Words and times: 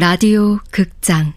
라디오 0.00 0.58
극장 0.70 1.32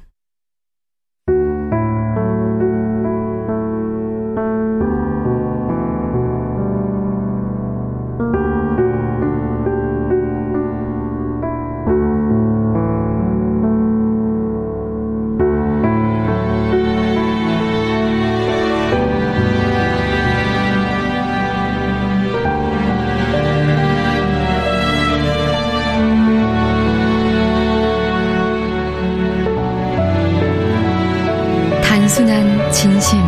진심. 32.71 33.19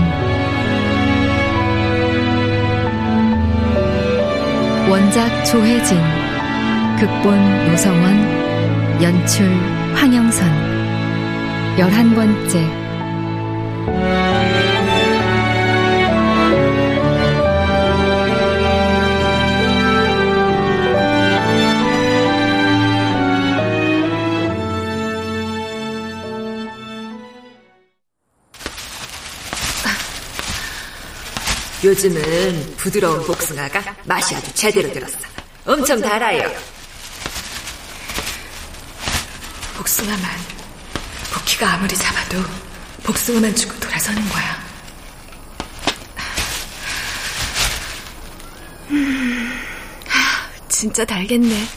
원작 4.89 5.45
조혜진 5.45 5.97
극본 6.99 7.67
노성원 7.67 9.01
연출 9.01 9.45
황영선. 9.95 10.73
열한 11.77 12.13
번째 12.15 12.82
요즘은 31.83 32.75
부드러운 32.77 33.25
복숭아가 33.25 33.83
맛이 34.05 34.33
아주 34.35 34.53
제대로 34.53 34.91
들었어. 34.93 35.17
엄청 35.65 35.99
달아요. 35.99 36.49
복숭아만 39.75 40.21
복희가 41.33 41.73
아무리 41.73 41.93
잡아도 41.97 42.41
복숭아만 43.03 43.53
주고 43.53 43.77
돌아서는 43.81 44.29
거야. 44.29 44.63
음, 48.91 49.59
진짜 50.69 51.03
달겠네. 51.03 51.67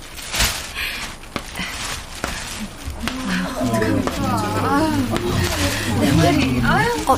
어, 7.07 7.17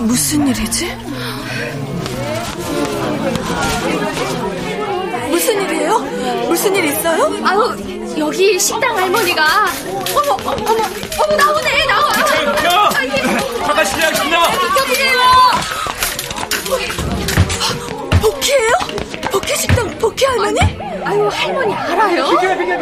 무슨 0.00 0.46
일이지? 0.48 0.96
무슨 5.30 5.60
일이에요? 5.62 5.98
무슨 6.48 6.74
일 6.74 6.84
있어요? 6.86 7.32
아유, 7.44 7.76
여기 8.18 8.58
식당 8.58 8.96
할머니가. 8.96 9.44
어머, 10.16 10.36
어머, 10.44 10.50
어머, 10.54 11.36
나오네, 11.36 11.86
나와. 11.86 12.08
야! 12.64 12.90
잠깐 13.66 13.84
실례 13.84 14.10
나와! 14.30 14.48
비켜주세요. 14.50 15.18
복희예요? 18.20 18.72
복희 19.32 19.56
식당 19.56 19.98
복희 19.98 20.24
할머니? 20.26 20.58
아유, 21.04 21.28
할머니 21.32 21.74
알아요? 21.74 22.26
잠깐만요. 22.40 22.78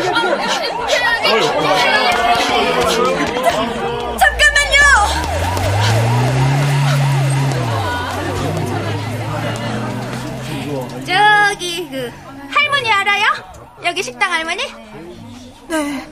그, 11.97 12.13
할머니 12.51 12.93
알아요? 12.93 13.25
여기 13.83 14.03
식당 14.03 14.31
할머니? 14.31 14.63
네, 15.67 16.07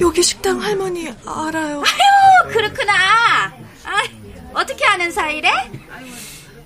여기 0.00 0.22
식당 0.22 0.62
할머니 0.62 1.12
알아요. 1.26 1.82
아유, 1.82 2.50
그렇구나. 2.50 2.92
아, 3.84 4.02
어떻게 4.54 4.86
아는 4.86 5.12
사이래? 5.12 5.50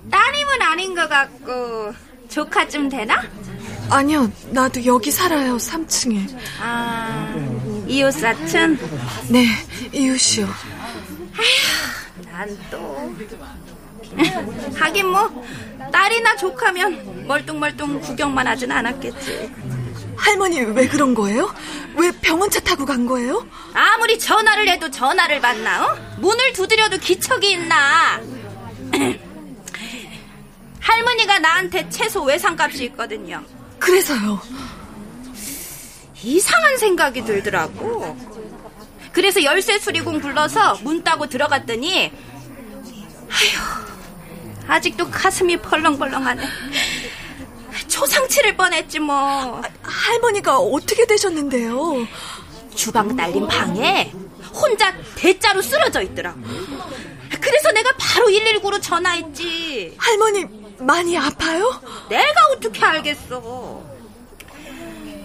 따님은 0.08 0.62
아닌 0.62 0.94
것 0.94 1.08
같고, 1.08 1.94
조카쯤 2.28 2.90
되나? 2.90 3.24
아니요, 3.90 4.30
나도 4.50 4.84
여기 4.86 5.10
살아요, 5.10 5.56
3층에. 5.56 6.38
아, 6.60 7.34
이웃 7.88 8.12
사촌? 8.12 8.78
네, 9.30 9.46
이웃이요. 9.92 10.48
난 12.30 12.56
또. 12.70 13.12
하긴 14.78 15.08
뭐, 15.08 15.44
딸이나 15.90 16.36
조카면 16.36 17.13
멀뚱멀뚱 17.26 18.00
구경만 18.00 18.46
하진 18.46 18.70
않았겠지. 18.70 19.52
할머니 20.16 20.60
왜 20.60 20.86
그런 20.88 21.14
거예요? 21.14 21.52
왜 21.96 22.10
병원차 22.12 22.60
타고 22.60 22.84
간 22.84 23.06
거예요? 23.06 23.46
아무리 23.72 24.18
전화를 24.18 24.68
해도 24.68 24.90
전화를 24.90 25.40
받나, 25.40 25.86
어? 25.86 25.96
문을 26.18 26.52
두드려도 26.52 26.98
기척이 26.98 27.52
있나? 27.52 28.20
할머니가 30.80 31.38
나한테 31.38 31.88
채소 31.88 32.22
외상값이 32.22 32.84
있거든요. 32.84 33.42
그래서요. 33.78 34.40
이상한 36.22 36.78
생각이 36.78 37.24
들더라고. 37.24 38.16
그래서 39.12 39.42
열쇠 39.42 39.78
수리공 39.78 40.20
불러서 40.20 40.78
문 40.82 41.02
따고 41.02 41.26
들어갔더니, 41.26 42.12
아휴, 43.30 43.84
아직도 44.66 45.10
가슴이 45.10 45.56
벌렁벌렁하네. 45.58 46.42
초상 48.04 48.28
치를 48.28 48.54
뻔했지 48.54 48.98
뭐. 48.98 49.62
할머니가 49.82 50.58
어떻게 50.58 51.06
되셨는데요? 51.06 52.06
주방 52.74 53.16
딸린 53.16 53.48
방에 53.48 54.12
혼자 54.52 54.92
대자로 55.14 55.62
쓰러져 55.62 56.02
있더라고. 56.02 56.38
그래서 57.40 57.72
내가 57.72 57.90
바로 57.98 58.26
119로 58.26 58.82
전화했지. 58.82 59.94
할머니 59.96 60.44
많이 60.80 61.16
아파요? 61.16 61.80
내가 62.10 62.46
어떻게 62.54 62.84
알겠어. 62.84 63.82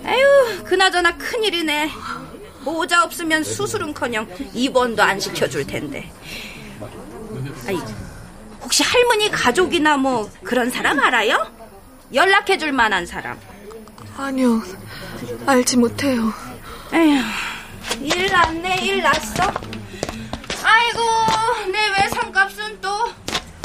에휴, 0.06 0.64
그나저나 0.64 1.18
큰일이네. 1.18 1.92
모자 2.62 3.04
없으면 3.04 3.44
수술은커녕 3.44 4.26
입원도 4.54 5.04
안 5.04 5.20
시켜줄 5.20 5.68
텐데. 5.68 6.10
아이, 7.68 7.78
혹시 8.62 8.84
할머니 8.84 9.30
가족이나 9.30 9.98
뭐 9.98 10.30
그런 10.46 10.72
사람 10.72 10.98
알아요? 11.02 11.59
연락해줄 12.14 12.72
만한 12.72 13.06
사람. 13.06 13.40
아니요, 14.18 14.62
알지 15.46 15.78
못해요. 15.78 16.34
에휴, 16.94 17.22
일 18.02 18.28
났네, 18.32 18.78
일 18.82 19.02
났어. 19.02 19.44
아이고, 20.64 21.00
내 21.72 21.88
외상값은 22.02 22.82
또. 22.82 22.90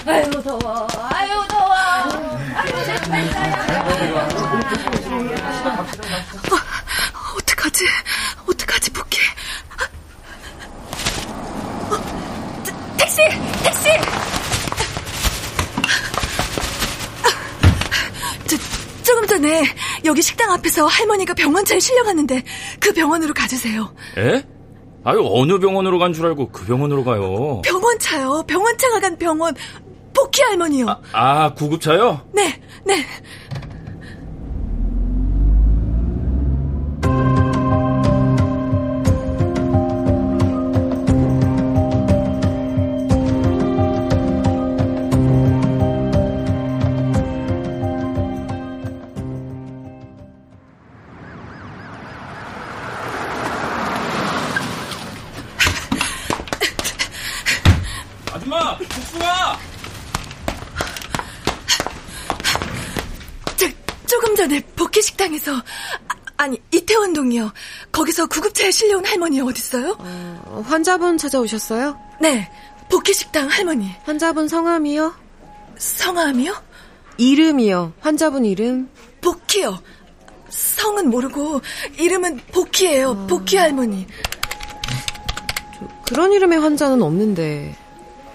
아유 0.06 0.30
더워, 0.42 0.86
아유 1.12 1.30
더워. 1.48 1.72
아유 1.74 2.74
어, 6.52 6.56
어떡하지? 7.38 7.86
어떡하지, 8.46 8.90
복희? 8.90 9.18
어, 11.90 11.96
택시! 12.98 13.16
택시! 13.62 13.88
저, 18.46 18.56
조금 19.02 19.23
전에 19.34 19.64
여기 20.04 20.22
식당 20.22 20.52
앞에서 20.52 20.86
할머니가 20.86 21.34
병원차에 21.34 21.80
실려갔는데 21.80 22.42
그 22.78 22.92
병원으로 22.92 23.34
가주세요. 23.34 23.92
에? 24.16 24.44
아유, 25.04 25.20
어느 25.32 25.58
병원으로 25.58 25.98
간 25.98 26.12
줄 26.14 26.26
알고 26.26 26.50
그 26.50 26.64
병원으로 26.64 27.02
가요. 27.04 27.60
병원차요. 27.64 28.44
병원차가 28.46 29.00
간 29.00 29.18
병원. 29.18 29.54
복희 30.14 30.42
할머니요. 30.46 30.86
아, 31.12 31.44
아 31.46 31.54
구급차요? 31.54 32.20
네, 32.32 32.60
네. 32.84 33.04
아줌마, 58.44 58.76
복숭아! 58.76 59.58
저, 63.56 63.66
조금 64.06 64.36
전에 64.36 64.60
복희 64.76 65.00
식당에서 65.02 65.56
아, 65.56 65.62
아니, 66.36 66.60
이태원동이요. 66.70 67.52
거기서 67.90 68.26
구급차에 68.26 68.70
실려온 68.70 69.06
할머니 69.06 69.40
어딨어요? 69.40 69.96
어, 69.98 70.64
환자분 70.66 71.16
찾아오셨어요? 71.16 71.98
네, 72.20 72.50
복희식당 72.90 73.48
할머니. 73.48 73.90
환자분 74.04 74.48
성함이요? 74.48 75.14
성함이요? 75.78 76.62
이름이요. 77.16 77.94
환자분 78.00 78.44
이름? 78.44 78.90
복희요. 79.22 79.80
성은 80.50 81.08
모르고 81.08 81.62
이름은 81.98 82.40
복희예요. 82.52 83.10
어... 83.10 83.26
복희 83.26 83.56
할머니. 83.56 84.06
그런 86.06 86.32
이름의 86.32 86.60
환자는 86.60 87.02
없는데. 87.02 87.83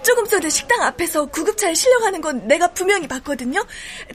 조금 0.02 0.26
전에 0.26 0.48
식당 0.48 0.82
앞에서 0.82 1.26
구급차에 1.26 1.74
실려가는 1.74 2.20
건 2.20 2.46
내가 2.48 2.68
분명히 2.68 3.06
봤거든요. 3.06 3.64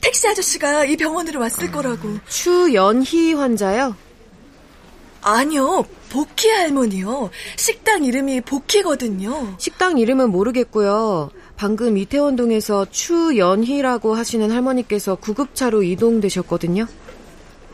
택시 0.02 0.28
아저씨가 0.28 0.86
이 0.86 0.98
병원으로 0.98 1.40
왔을 1.40 1.72
거라고. 1.72 2.18
추연희 2.28 3.34
환자요? 3.34 3.96
아니요, 5.22 5.86
복희 6.10 6.50
할머니요. 6.50 7.32
식당 7.56 8.04
이름이 8.04 8.42
복희거든요. 8.42 9.56
식당 9.58 9.98
이름은 9.98 10.30
모르겠고요. 10.30 11.32
방금 11.58 11.98
이태원동에서 11.98 12.88
추연희라고 12.92 14.14
하시는 14.14 14.52
할머니께서 14.52 15.16
구급차로 15.16 15.84
이동되셨거든요. 15.84 16.86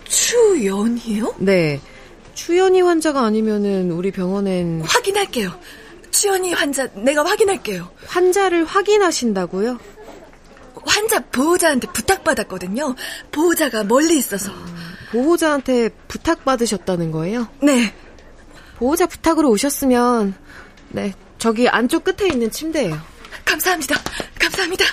추연희요? 0.06 1.36
네. 1.40 1.82
추연희 2.34 2.82
환자가 2.82 3.22
아니면은 3.22 3.92
우리 3.92 4.12
병원엔 4.12 4.84
확인할게요. 4.86 5.52
추연희 6.12 6.54
환자 6.54 6.88
내가 6.94 7.26
확인할게요. 7.26 7.90
환자를 8.08 8.66
확인하신다고요? 8.66 9.80
환자 10.86 11.20
보호자한테 11.20 11.88
부탁받았거든요. 11.88 12.96
보호자가 13.32 13.84
멀리 13.84 14.18
있어서. 14.18 14.52
보호자한테 15.12 15.90
부탁받으셨다는 16.08 17.12
거예요? 17.12 17.48
네. 17.62 17.94
보호자 18.78 19.06
부탁으로 19.06 19.50
오셨으면 19.50 20.34
네, 20.90 21.14
저기 21.38 21.70
안쪽 21.70 22.04
끝에 22.04 22.28
있는 22.30 22.50
침대예요. 22.50 23.00
감사합니다. 23.46 23.96
감사합니다. 24.40 24.86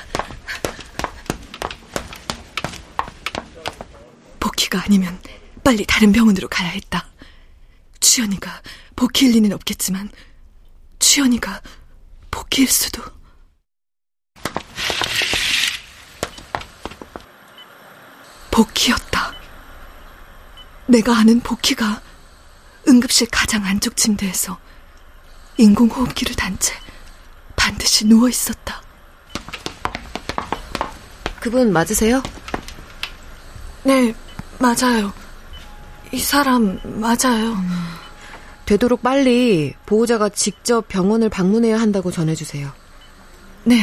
복희가 4.41 4.83
아니면 4.85 5.19
빨리 5.65 5.85
다른 5.87 6.13
병원으로 6.13 6.49
가야 6.49 6.69
했다. 6.69 7.09
추연이가 8.01 8.63
복희일 8.97 9.33
리는 9.33 9.53
없겠지만 9.53 10.11
추연이가 11.09 11.63
복희일 12.31 12.69
수도. 12.69 13.03
복희였다. 18.51 19.33
내가 20.87 21.19
아는 21.19 21.41
복희가 21.41 22.01
응급실 22.89 23.29
가장 23.31 23.65
안쪽 23.65 23.97
침대에서 23.97 24.59
인공호흡기를 25.59 26.35
단 26.35 26.57
채 26.59 26.75
반드시 27.57 28.07
누워 28.07 28.29
있었다. 28.29 28.81
그분 31.41 31.73
맞으세요? 31.73 32.23
네, 33.85 34.15
맞아요. 34.59 35.13
이 36.13 36.19
사람 36.19 36.81
맞아요. 36.85 37.53
음, 37.53 37.89
되도록 38.69 39.03
빨리 39.03 39.73
보호자가 39.87 40.29
직접 40.29 40.87
병원을 40.89 41.31
방문해야 41.31 41.81
한다고 41.81 42.11
전해주세요. 42.11 42.71
네. 43.65 43.81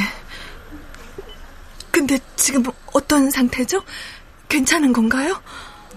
근데 1.89 2.19
지금 2.35 2.63
어떤 2.93 3.31
상태죠? 3.31 3.81
괜찮은 4.47 4.93
건가요? 4.93 5.41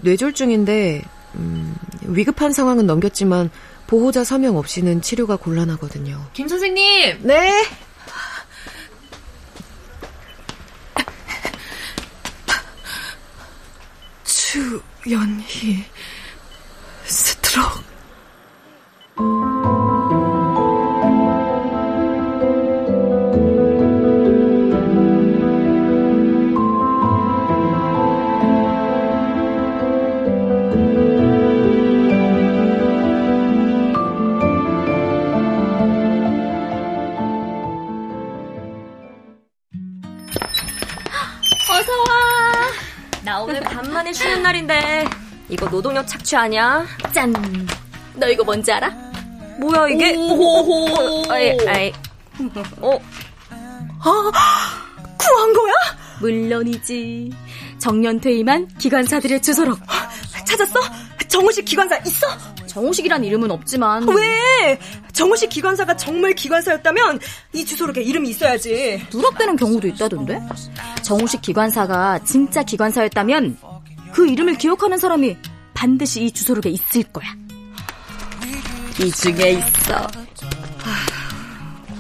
뇌졸중인데 0.00 1.04
음, 1.34 1.76
위급한 2.06 2.54
상황은 2.54 2.86
넘겼지만 2.86 3.50
보호자 3.86 4.24
서명 4.24 4.56
없이는 4.56 5.02
치료가 5.02 5.36
곤란하거든요. 5.36 6.30
김 6.32 6.48
선생님. 6.48 7.18
네. 7.24 7.66
추연희 14.24 15.84
스트로크. 17.04 17.87
노동력 45.78 46.06
착취 46.08 46.36
아니야? 46.36 46.84
짠. 47.12 47.32
너 48.16 48.28
이거 48.28 48.42
뭔지 48.42 48.72
알아? 48.72 49.07
뭐야 49.58 49.88
이게? 49.88 50.14
오호호. 50.16 51.32
아이, 51.32 51.56
아이. 51.66 51.92
어? 52.80 52.98
아, 54.00 54.32
구한 55.18 55.52
거야? 55.52 55.72
물론이지. 56.20 57.30
정년 57.78 58.20
퇴임한 58.20 58.68
기관사들의 58.78 59.42
주소록. 59.42 59.78
찾았어? 60.46 60.80
정우식 61.28 61.64
기관사 61.64 61.96
있어? 62.06 62.26
정우식이란 62.66 63.22
이름은 63.24 63.50
없지만 63.50 64.08
왜? 64.08 64.78
정우식 65.12 65.50
기관사가 65.50 65.96
정말 65.96 66.32
기관사였다면 66.32 67.18
이 67.52 67.64
주소록에 67.66 68.00
이름이 68.02 68.30
있어야지 68.30 69.04
누락되는 69.12 69.56
경우도 69.56 69.86
있다던데? 69.88 70.40
정우식 71.02 71.42
기관사가 71.42 72.20
진짜 72.24 72.62
기관사였다면 72.62 73.58
그 74.12 74.26
이름을 74.26 74.56
기억하는 74.56 74.96
사람이 74.96 75.36
반드시 75.74 76.24
이 76.24 76.30
주소록에 76.30 76.70
있을 76.70 77.02
거야. 77.04 77.26
이 79.00 79.10
중에 79.12 79.50
있어. 79.52 80.06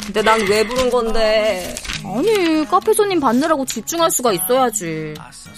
근데 0.06 0.22
난 0.22 0.40
왜 0.48 0.66
부른 0.66 0.90
건데? 0.90 1.74
아니, 2.04 2.64
카페 2.68 2.92
손님 2.94 3.20
받느라고 3.20 3.64
집중할 3.66 4.10
수가 4.10 4.32
있어야지. 4.32 5.14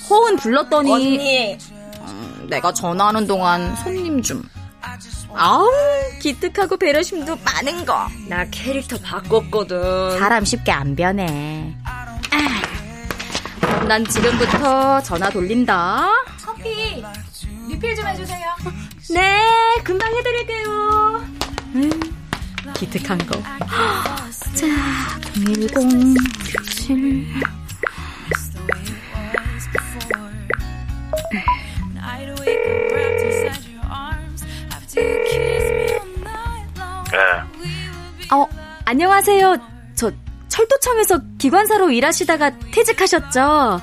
허은 0.08 0.36
불렀더니. 0.36 0.92
언니. 0.92 1.58
음, 2.00 2.46
내가 2.50 2.72
전화하는 2.72 3.26
동안 3.26 3.74
손님 3.76 4.20
좀. 4.22 4.42
아우, 5.32 5.70
기특하고 6.20 6.76
배려심도 6.76 7.36
많은 7.44 7.84
거. 7.86 8.06
나 8.28 8.44
캐릭터 8.50 8.98
바꿨거든. 8.98 10.18
사람 10.18 10.44
쉽게 10.44 10.72
안 10.72 10.96
변해. 10.96 11.72
아, 11.84 12.18
난 13.86 14.04
지금부터 14.04 15.00
전화 15.02 15.30
돌린다. 15.30 16.08
커피 16.44 17.02
리필 17.68 17.94
좀 17.94 18.06
해주세요. 18.08 18.46
네, 19.12 19.40
금방 19.82 20.14
해드릴게요. 20.14 20.68
음, 21.74 21.90
기특한 22.74 23.18
거. 23.18 23.42
자, 24.54 24.66
010 25.34 26.14
7 26.76 27.26
네. 37.10 37.18
어, 38.32 38.46
안녕하세요. 38.84 39.56
저 39.94 40.12
철도청에서 40.48 41.20
기관사로 41.38 41.90
일하시다가 41.90 42.58
퇴직하셨죠? 42.72 43.80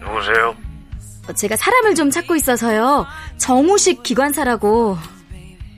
누구세요? 0.00 0.61
제가 1.36 1.56
사람을 1.56 1.94
좀 1.94 2.10
찾고 2.10 2.34
있어서요. 2.36 3.06
정우식 3.38 4.02
기관사라고. 4.02 4.98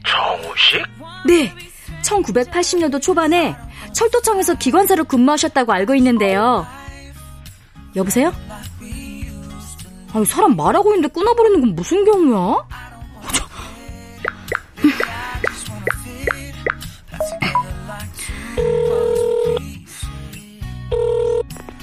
정우식? 0.07 0.83
네. 1.27 1.55
1980년도 2.03 3.01
초반에 3.01 3.55
철도청에서 3.93 4.55
기관사로 4.55 5.05
근무하셨다고 5.05 5.73
알고 5.73 5.95
있는데요. 5.97 6.67
여보세요? 7.95 8.33
아니, 10.13 10.25
사람 10.25 10.57
말하고 10.57 10.95
있는데 10.95 11.09
끊어버리는 11.13 11.61
건 11.61 11.75
무슨 11.75 12.05
경우야? 12.05 12.65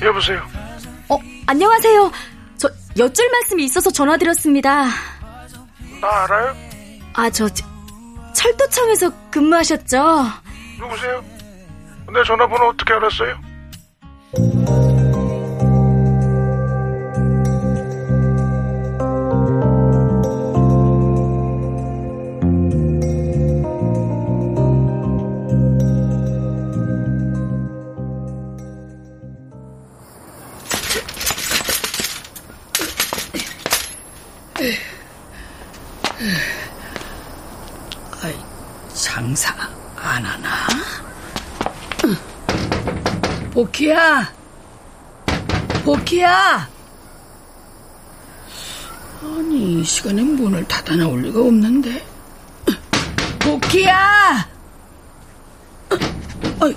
여보세요? 0.02 0.42
어, 1.10 1.18
안녕하세요. 1.46 2.12
저 2.96 3.04
여쭐 3.04 3.30
말씀이 3.32 3.64
있어서 3.66 3.90
전화드렸습니다. 3.92 4.86
나 6.02 6.24
알아요? 6.24 6.56
아, 7.14 7.30
저, 7.30 7.48
저 7.50 7.66
철도청에서 8.34 9.12
근무하셨죠? 9.30 9.98
누구세요? 10.80 11.24
내 12.14 12.24
전화번호 12.26 12.68
어떻게 12.70 12.94
알았어요? 12.94 13.40
복희야! 43.92 44.34
복희야! 45.84 46.70
아니, 49.22 49.82
이 49.82 49.84
시간에 49.84 50.24
문을 50.24 50.66
닫아 50.66 50.96
나올 50.96 51.22
리가 51.22 51.42
없는데. 51.42 52.02
복희야! 53.40 54.48
아이, 56.62 56.76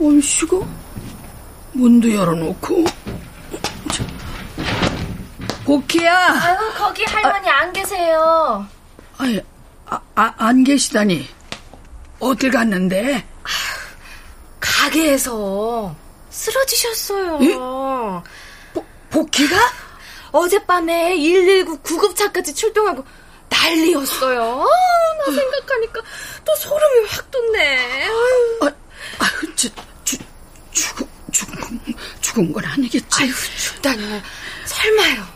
얼씨가? 0.00 0.56
문도 1.72 2.14
열어놓고. 2.14 2.84
복희야! 5.64 6.14
아유, 6.14 6.72
거기 6.76 7.04
할머니 7.04 7.50
아, 7.50 7.58
안 7.62 7.72
계세요. 7.72 8.66
아니, 9.18 9.40
아, 9.86 10.00
아, 10.14 10.32
안 10.36 10.62
계시다니. 10.62 11.26
어딜 12.20 12.52
갔는데? 12.52 13.31
가게에서 14.82 15.94
쓰러지셨어요. 16.30 17.38
예? 17.42 17.54
보, 18.72 18.84
복희가? 19.10 19.56
어젯밤에 20.32 21.14
119 21.16 21.78
구급차까지 21.78 22.54
출동하고 22.54 23.04
난리였어요. 23.48 24.62
아, 24.62 24.66
나 25.18 25.24
생각하니까 25.36 26.00
또 26.44 26.56
소름이 26.56 27.06
확 27.06 27.30
돋네. 27.30 28.06
아유, 28.06 28.58
아, 28.62 28.72
아유, 29.18 29.54
저, 29.54 29.68
주, 30.04 30.16
죽은, 30.72 31.06
죽은, 31.30 31.80
죽은 32.20 32.52
건 32.52 32.64
아니겠지. 32.64 33.06
아유, 33.22 33.32
죽다니. 33.58 34.22
설마요. 34.64 35.26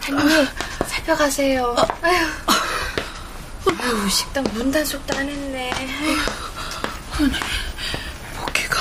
할머니, 0.00 0.48
살펴가세요. 0.88 1.76
아유. 2.02 2.26
아유, 3.78 4.08
식당 4.08 4.42
문 4.54 4.70
단속도 4.72 5.16
안 5.16 5.28
했네. 5.28 5.70
아니, 5.72 7.30
복희가. 8.40 8.80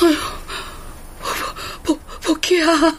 아유, 0.00 0.16
복, 1.82 2.00
복, 2.62 2.70
복희야. 2.70 2.92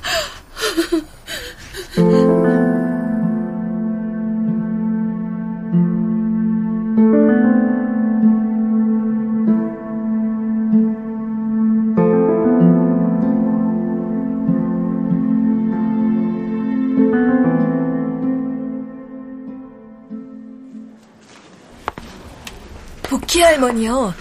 복희 23.03 23.41
할머니요. 23.41 24.13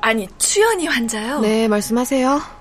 아, 0.00 0.12
니 0.12 0.26
추연이 0.38 0.86
환자요? 0.86 1.40
네, 1.40 1.68
말씀하세요. 1.68 2.59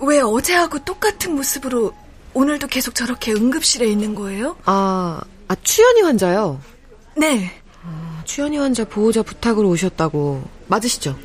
왜 0.00 0.20
어제하고 0.20 0.78
똑같은 0.80 1.34
모습으로 1.34 1.92
오늘도 2.34 2.66
계속 2.66 2.94
저렇게 2.94 3.32
응급실에 3.32 3.86
있는 3.86 4.14
거예요? 4.14 4.56
아, 4.64 5.20
아 5.48 5.56
추연이 5.62 6.02
환자요? 6.02 6.60
네. 7.16 7.50
아, 7.82 8.20
추연이 8.24 8.58
환자 8.58 8.84
보호자 8.84 9.22
부탁으로 9.22 9.68
오셨다고 9.70 10.42
맞으시죠? 10.66 11.16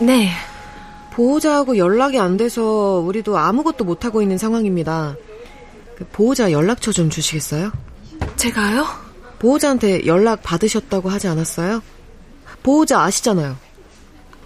네. 0.00 0.30
보호자하고 1.12 1.76
연락이 1.76 2.18
안 2.18 2.36
돼서 2.36 2.62
우리도 3.04 3.36
아무것도 3.38 3.84
못하고 3.84 4.22
있는 4.22 4.38
상황입니다. 4.38 5.16
그 5.96 6.06
보호자 6.10 6.50
연락처 6.50 6.92
좀 6.92 7.10
주시겠어요? 7.10 7.70
제가요? 8.36 8.86
보호자한테 9.38 10.06
연락 10.06 10.42
받으셨다고 10.42 11.08
하지 11.08 11.28
않았어요? 11.28 11.82
보호자 12.62 13.02
아시잖아요. 13.02 13.56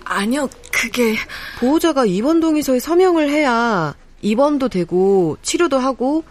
아니요, 0.05 0.49
그게 0.75 1.17
보호자가 1.61 2.05
입원 2.05 2.41
동의서에 2.41 2.81
서명을 2.81 3.31
해야 3.31 3.95
입원도 4.23 4.69
되고 4.69 5.39
치료도 5.43 5.79
하고 5.79 6.25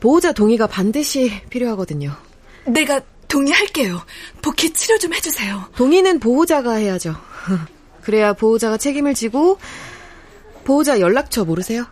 보호자 0.00 0.32
동의가 0.32 0.66
반드시 0.66 1.40
필요하거든요. 1.48 2.12
내가 2.66 3.00
동의할게요. 3.28 4.02
복희 4.42 4.72
치료 4.74 4.98
좀 4.98 5.14
해주세요. 5.14 5.70
동의는 5.76 6.20
보호자가 6.20 6.74
해야죠. 6.74 7.16
그래야 8.02 8.32
보호자가 8.32 8.76
책임을 8.76 9.14
지고 9.14 9.58
보호자 10.64 11.00
연락처 11.00 11.44
모르세요? 11.44 11.86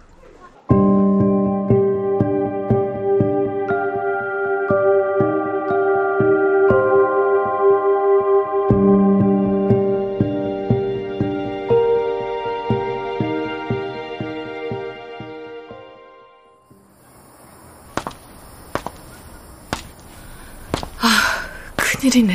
큰일이네. 21.99 22.35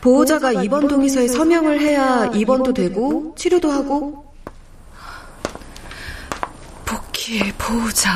보호자가 0.00 0.52
입원 0.52 0.88
동의서에 0.88 1.28
서명을 1.28 1.80
해야 1.80 2.26
입원도 2.26 2.72
되고 2.72 3.34
치료도 3.36 3.70
하고 3.70 4.32
복희의 6.86 7.52
보호자. 7.58 8.12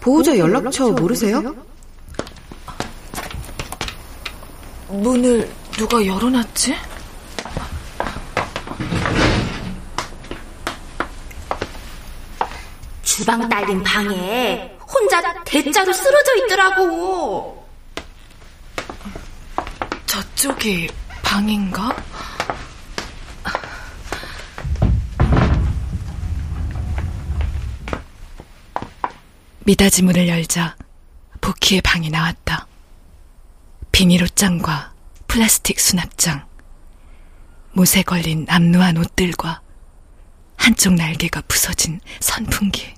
보호자 0.00 0.36
연락처 0.36 0.90
모르세요? 0.90 1.54
문을 4.88 5.48
누가 5.72 6.04
열어놨지? 6.04 6.74
주방 13.02 13.48
딸린 13.48 13.82
방에 13.82 14.76
혼자 14.80 15.20
대자로 15.44 15.92
쓰러져 15.92 16.36
있더라고. 16.44 17.59
저쪽이 20.40 20.88
방인가? 21.22 21.94
미닫이 29.66 30.02
문을 30.02 30.28
열자 30.28 30.78
복희의 31.42 31.82
방이 31.82 32.08
나왔다. 32.08 32.66
비닐 33.92 34.22
옷장과 34.22 34.94
플라스틱 35.26 35.78
수납장, 35.78 36.46
못에 37.74 38.02
걸린 38.02 38.46
암노한 38.48 38.96
옷들과 38.96 39.60
한쪽 40.56 40.94
날개가 40.94 41.42
부서진 41.48 42.00
선풍기. 42.18 42.94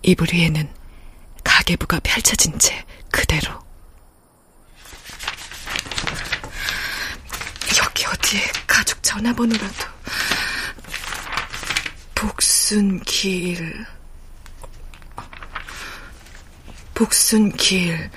이불 0.00 0.28
위에는 0.32 0.72
가계부가 1.44 2.00
펼쳐진 2.02 2.58
채 2.58 2.86
그대로. 3.10 3.61
어디에 8.32 8.40
가족 8.66 9.02
전화번호라도. 9.02 9.86
복순길. 12.14 13.86
복순길. 16.94 18.10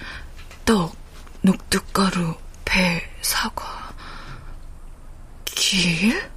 떡, 0.63 0.95
녹두가루, 1.41 2.37
배, 2.63 3.03
사과. 3.21 3.93
길? 5.43 6.31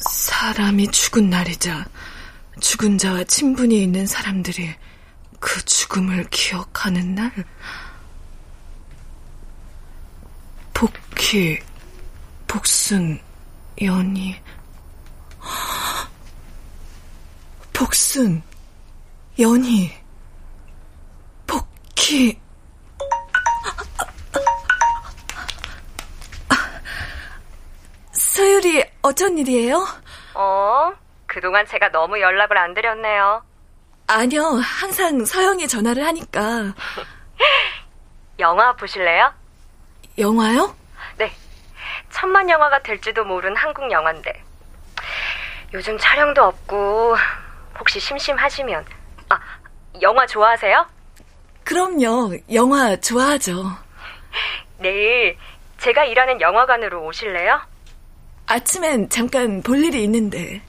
사람이 0.00 0.90
죽은 0.90 1.28
날이자 1.30 1.86
죽은 2.60 2.98
자와 2.98 3.24
친분이 3.24 3.82
있는 3.82 4.06
사람들이 4.06 4.74
그 5.38 5.64
죽음을 5.64 6.24
기억하는 6.30 7.14
날? 7.14 7.32
복희, 11.26 11.58
복순, 12.46 13.18
연희. 13.82 14.40
복순, 17.72 18.40
연희, 19.36 19.92
복희. 21.48 22.40
서율이 28.12 28.84
어쩐 29.02 29.36
일이에요? 29.36 29.84
어, 30.34 30.92
그동안 31.26 31.66
제가 31.66 31.90
너무 31.90 32.20
연락을 32.20 32.56
안 32.56 32.72
드렸네요. 32.72 33.42
아니요, 34.06 34.60
항상 34.62 35.24
서영이 35.24 35.66
전화를 35.66 36.06
하니까. 36.06 36.72
영화 38.38 38.72
보실래요? 38.76 39.32
영화요? 40.18 40.85
네. 41.18 41.32
천만 42.10 42.48
영화가 42.48 42.82
될지도 42.82 43.24
모른 43.24 43.54
한국 43.56 43.90
영화인데. 43.90 44.42
요즘 45.74 45.96
촬영도 45.98 46.42
없고, 46.44 47.16
혹시 47.78 48.00
심심하시면. 48.00 48.84
아, 49.30 49.38
영화 50.02 50.26
좋아하세요? 50.26 50.86
그럼요. 51.64 52.36
영화 52.52 52.96
좋아하죠. 52.96 53.64
내일 54.78 55.36
제가 55.78 56.04
일하는 56.04 56.40
영화관으로 56.40 57.04
오실래요? 57.06 57.60
아침엔 58.46 59.08
잠깐 59.08 59.62
볼 59.62 59.82
일이 59.82 60.04
있는데. 60.04 60.62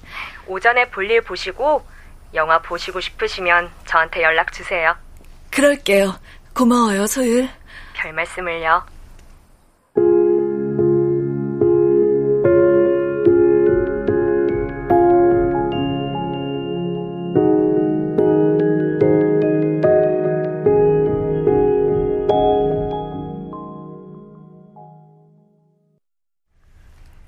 오전에 0.47 0.89
볼 0.89 1.11
일 1.11 1.21
보시고 1.21 1.85
영화 2.33 2.59
보시고 2.59 2.99
싶으시면 2.99 3.71
저한테 3.85 4.23
연락 4.23 4.51
주세요. 4.51 4.95
그럴게요. 5.51 6.19
고마워요, 6.55 7.05
소율. 7.05 7.47
별 7.93 8.13
말씀을요. 8.13 8.83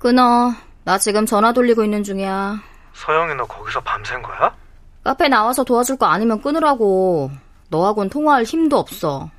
끊어. 0.00 0.52
나 0.82 0.98
지금 0.98 1.26
전화 1.26 1.52
돌리고 1.52 1.84
있는 1.84 2.02
중이야. 2.02 2.60
서영이 2.94 3.34
너 3.34 3.44
거기서 3.46 3.80
밤샌 3.82 4.22
거야? 4.22 4.56
카페 5.04 5.28
나와서 5.28 5.62
도와줄 5.62 5.96
거 5.98 6.06
아니면 6.06 6.40
끊으라고. 6.42 7.30
너하고는 7.68 8.08
통화할 8.10 8.42
힘도 8.44 8.78
없어. 8.78 9.30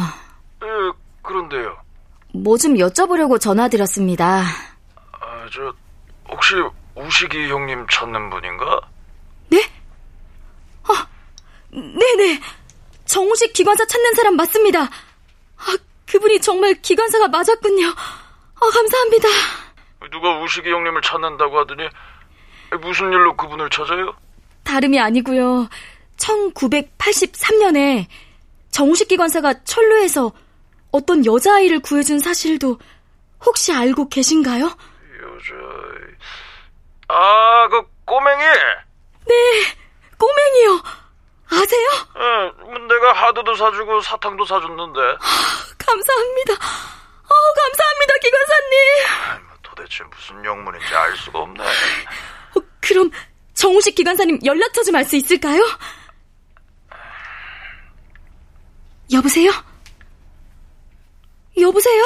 예 0.63 0.67
그런데요 1.21 1.77
뭐 2.33 2.57
좀 2.57 2.75
여쭤보려고 2.75 3.39
전화드렸습니다. 3.39 4.41
아, 4.41 5.45
저 5.53 5.73
혹시 6.29 6.55
우식이 6.95 7.47
형님 7.49 7.85
찾는 7.91 8.29
분인가? 8.29 8.81
네네. 11.69 12.41
정우식 13.05 13.53
기관사 13.53 13.85
찾는 13.85 14.13
사람 14.13 14.35
맞습니다. 14.35 14.81
아, 14.83 15.77
그분이 16.07 16.39
정말 16.41 16.73
기관사가 16.81 17.27
맞았군요. 17.27 17.87
아, 17.87 18.69
감사합니다. 18.73 19.27
누가 20.11 20.39
우식이 20.39 20.69
형님을 20.69 21.01
찾는다고 21.01 21.59
하더니 21.59 21.87
무슨 22.81 23.11
일로 23.11 23.35
그분을 23.35 23.69
찾아요? 23.69 24.13
다름이 24.67 24.99
아니고요. 24.99 25.69
1983년에 26.17 28.05
정우식 28.69 29.07
기관사가 29.07 29.63
철로에서 29.63 30.33
어떤 30.91 31.25
여자아이를 31.25 31.79
구해준 31.79 32.19
사실도 32.19 32.77
혹시 33.45 33.71
알고 33.71 34.09
계신가요? 34.09 34.65
여자 34.65 35.53
아그 37.07 37.81
꼬맹이 38.05 38.43
네, 39.27 39.33
꼬맹이요. 40.17 40.83
아세요? 41.49 41.87
예, 42.17 42.77
내가 42.87 43.13
하드도 43.13 43.55
사주고 43.55 44.01
사탕도 44.01 44.43
사줬는데 44.43 44.99
감사합니다. 45.77 46.53
어, 46.53 47.33
감사합니다, 47.55 48.13
기관사님. 48.21 49.47
도대체 49.61 50.03
무슨 50.05 50.43
영문인지 50.43 50.93
알 50.95 51.15
수가 51.17 51.39
없네 51.39 51.63
어, 51.63 52.61
그럼 52.81 53.11
정우식 53.57 53.95
기관사님 53.95 54.39
연락처 54.45 54.83
좀 54.83 54.95
알 54.95 55.03
수 55.05 55.15
있을까요? 55.15 55.61
여보세요? 59.11 59.49
여보세요? 61.57 62.03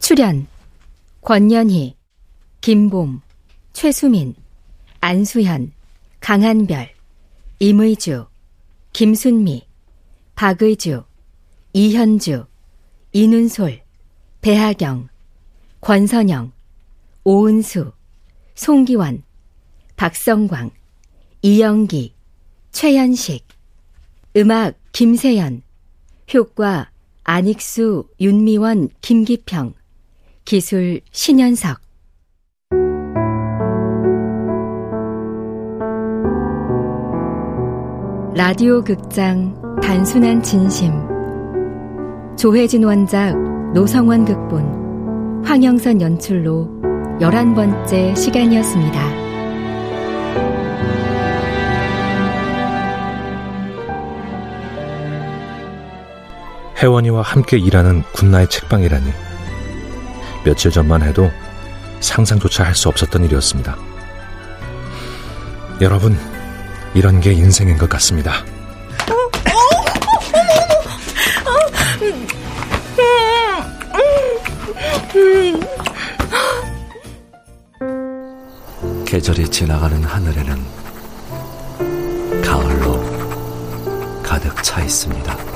출연 0.00 0.46
권연희, 1.26 1.96
김봄, 2.60 3.20
최수민, 3.72 4.36
안수현, 5.00 5.72
강한별, 6.20 6.88
임의주, 7.58 8.26
김순미, 8.92 9.66
박의주, 10.36 11.02
이현주, 11.72 12.46
이눈솔, 13.10 13.82
배하경, 14.40 15.08
권선영, 15.80 16.52
오은수, 17.24 17.90
송기원, 18.54 19.24
박성광, 19.96 20.70
이영기, 21.42 22.14
최현식, 22.70 23.44
음악 24.36 24.78
김세연, 24.92 25.62
효과 26.32 26.88
안익수, 27.24 28.10
윤미원, 28.20 28.90
김기평, 29.00 29.74
기술 30.46 31.00
신현석. 31.10 31.80
라디오 38.36 38.84
극장 38.84 39.60
단순한 39.82 40.44
진심. 40.44 40.92
조혜진 42.38 42.84
원작 42.84 43.36
노성원 43.74 44.24
극본. 44.24 45.42
황영선 45.44 46.00
연출로 46.00 46.68
11번째 47.20 48.16
시간이었습니다. 48.16 49.00
혜원이와 56.80 57.22
함께 57.22 57.58
일하는 57.58 58.02
군나의 58.12 58.48
책방이라니 58.48 59.25
며칠 60.46 60.70
전만 60.70 61.02
해도 61.02 61.28
상상조차 61.98 62.62
할 62.62 62.74
수 62.76 62.88
없었던 62.88 63.24
일이었습니다. 63.24 63.76
여러분, 65.80 66.16
이런 66.94 67.20
게 67.20 67.32
인생인 67.32 67.76
것 67.76 67.88
같습니다. 67.88 68.44
계절이 79.04 79.48
지나가는 79.48 80.00
하늘에는 80.04 80.64
가을로 82.44 83.02
가득 84.22 84.62
차 84.62 84.80
있습니다. 84.82 85.55